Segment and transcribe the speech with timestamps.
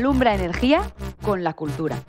[0.00, 2.02] Alumbra energía con la cultura.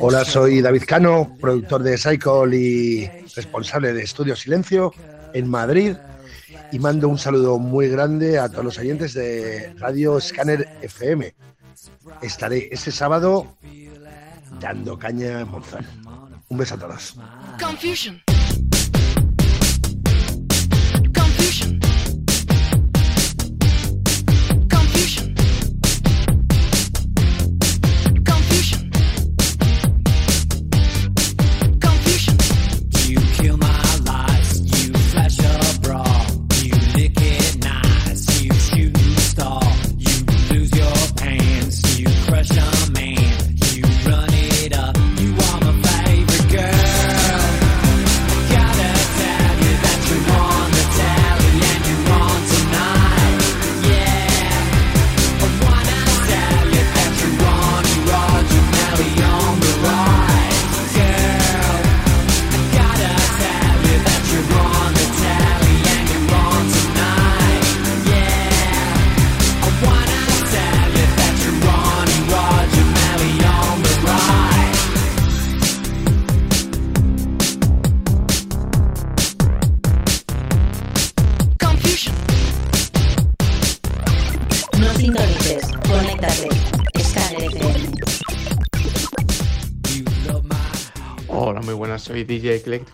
[0.00, 4.92] Hola, soy David Cano, productor de Cycle y responsable de Estudio Silencio
[5.32, 5.94] en Madrid.
[6.72, 11.36] Y mando un saludo muy grande a todos los oyentes de Radio Scanner FM.
[12.20, 13.46] Estaré este sábado
[14.60, 16.27] dando caña en Monzón.
[16.48, 17.14] Un beso a todos.
[17.60, 18.22] Confusion.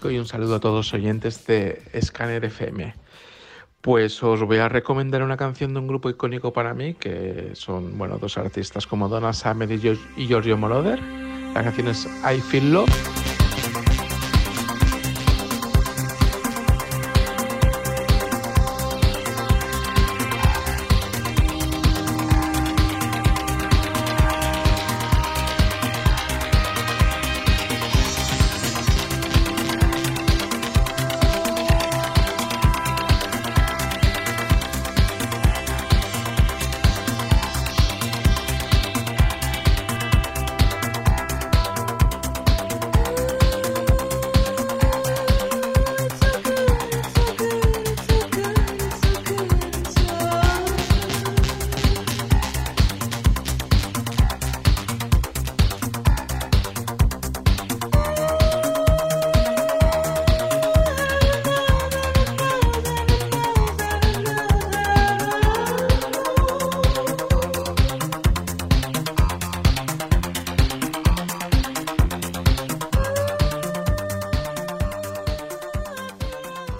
[0.04, 2.94] Y un saludo a todos los oyentes de Scanner FM.
[3.80, 7.98] Pues os voy a recomendar una canción de un grupo icónico para mí, que son
[7.98, 11.00] bueno, dos artistas como Donna Summer y Giorgio Moroder.
[11.54, 13.13] La canción es I Feel Love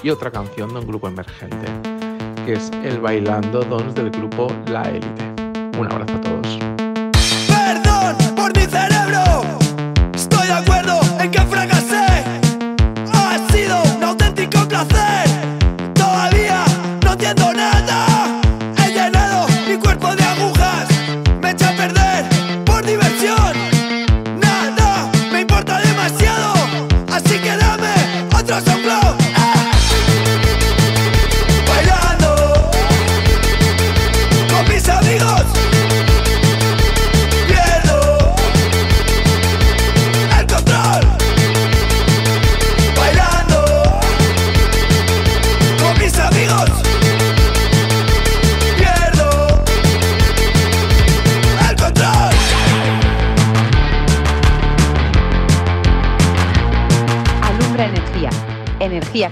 [0.04, 1.66] y otra canción de un grupo emergente,
[2.44, 5.24] que es El Bailando Dons del grupo La Élite.
[5.78, 6.83] Un abrazo a todos.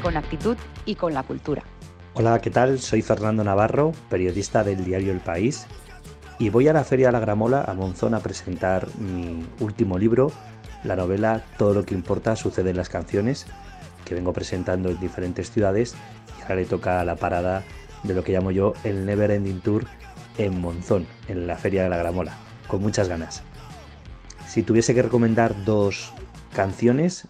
[0.00, 0.56] Con actitud
[0.86, 1.64] y con la cultura.
[2.14, 2.78] Hola, ¿qué tal?
[2.78, 5.66] Soy Fernando Navarro, periodista del diario El País,
[6.38, 10.30] y voy a la Feria La Gramola, a Monzón, a presentar mi último libro,
[10.84, 13.46] la novela Todo lo que importa sucede en las canciones,
[14.04, 15.96] que vengo presentando en diferentes ciudades,
[16.38, 17.64] y ahora le toca la parada
[18.04, 19.86] de lo que llamo yo el Never Ending Tour
[20.38, 22.36] en Monzón, en la Feria de la Gramola,
[22.68, 23.42] con muchas ganas.
[24.46, 26.12] Si tuviese que recomendar dos
[26.54, 27.26] canciones,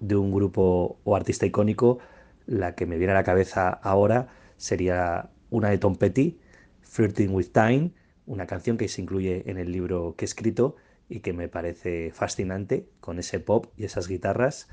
[0.00, 1.98] de un grupo o artista icónico,
[2.46, 6.38] la que me viene a la cabeza ahora sería una de Tom Petty,
[6.82, 7.92] Flirting with Time,
[8.26, 10.76] una canción que se incluye en el libro que he escrito
[11.08, 14.68] y que me parece fascinante con ese pop y esas guitarras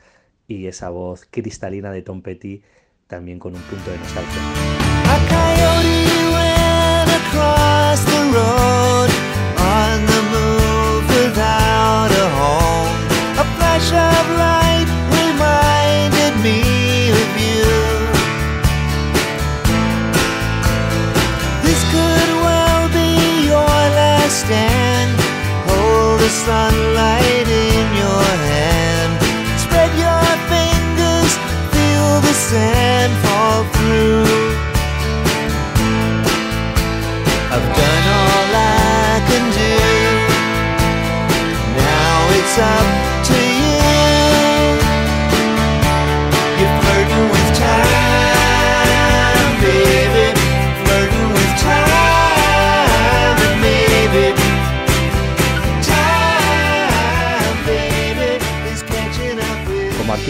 [0.48, 2.64] y esa voz cristalina de Tom Petty
[3.08, 4.42] también con un punto de nostalgia.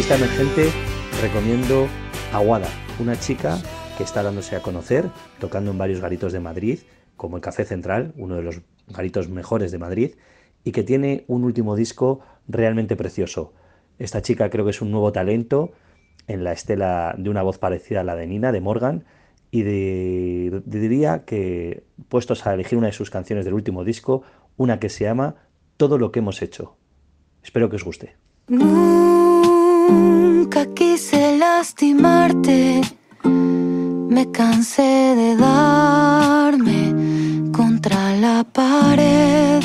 [0.04, 0.70] Artista emergente
[1.22, 1.88] recomiendo
[2.34, 2.68] Aguada,
[3.00, 3.58] una chica
[3.98, 5.10] que está dándose a conocer,
[5.40, 6.80] tocando en varios garitos de Madrid,
[7.16, 8.60] como el Café Central, uno de los
[8.90, 10.16] garitos mejores de Madrid,
[10.66, 12.20] y que tiene un último disco
[12.50, 13.54] realmente precioso.
[13.98, 15.72] Esta chica creo que es un nuevo talento
[16.28, 19.06] en la estela de una voz parecida a la de Nina, de Morgan,
[19.52, 24.24] y diría que, puestos a elegir una de sus canciones del último disco,
[24.58, 25.36] una que se llama
[25.78, 26.76] Todo lo que hemos hecho.
[27.42, 28.18] Espero que os guste.
[29.90, 32.82] Nunca quise lastimarte,
[33.24, 36.94] me cansé de darme
[37.52, 39.62] contra la pared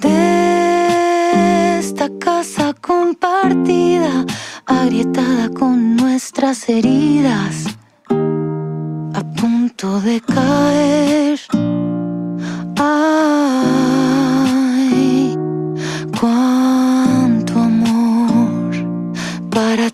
[0.00, 4.24] de esta casa compartida,
[4.66, 7.66] agrietada con nuestras heridas,
[9.14, 11.40] a punto de caer.
[12.76, 13.41] Ay,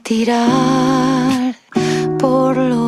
[0.08, 1.55] tirar
[2.19, 2.88] por los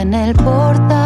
[0.00, 1.05] en el portal.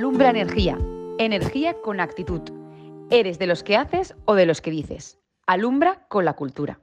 [0.00, 0.78] Alumbra energía.
[1.18, 2.40] Energía con actitud.
[3.10, 5.18] ¿Eres de los que haces o de los que dices?
[5.46, 6.80] Alumbra con la cultura.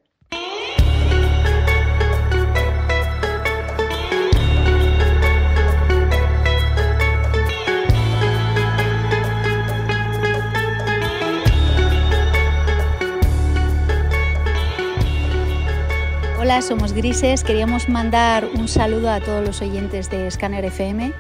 [16.47, 17.44] Hola, somos Grises.
[17.44, 21.11] Queríamos mandar un saludo a todos los oyentes de Scanner FM.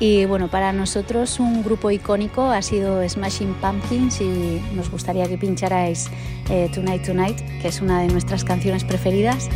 [0.00, 5.38] Y bueno, para nosotros un grupo icónico ha sido Smashing Pumpkins y nos gustaría que
[5.38, 6.10] pincharais
[6.50, 9.48] eh, Tonight Tonight, que es una de nuestras canciones preferidas.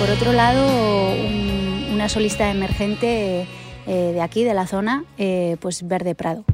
[0.00, 0.66] Por otro lado,
[1.14, 3.46] un- una solista emergente
[3.86, 6.44] eh, de aquí, de la zona, eh, pues Verde Prado.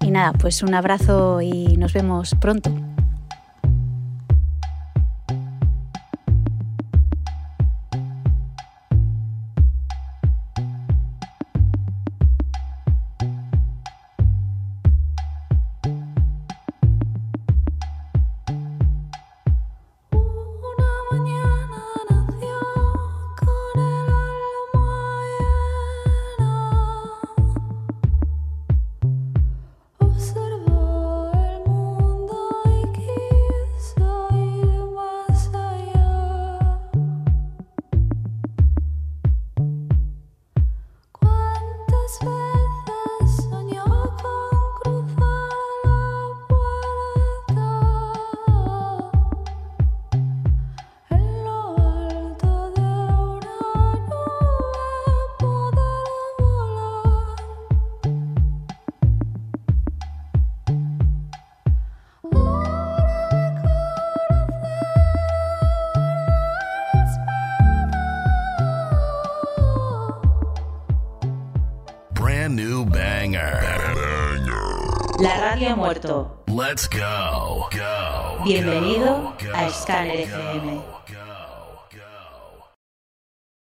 [0.00, 2.70] Y nada, pues un abrazo y nos vemos pronto.
[75.24, 76.44] La radio ha muerto.
[76.48, 77.66] Let's go.
[77.72, 78.44] Go.
[78.44, 80.82] Bienvenido a Scanner FM.